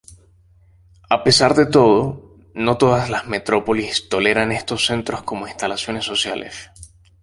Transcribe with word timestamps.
A 1.11 1.23
pesar 1.23 1.53
de 1.53 1.67
todo, 1.67 2.33
no 2.55 2.79
todas 2.79 3.11
las 3.11 3.27
metrópolis 3.27 4.09
toleran 4.09 4.51
estos 4.51 4.87
centros 4.87 5.21
como 5.21 5.47
instalaciones 5.47 6.05
sociales. 6.05 6.71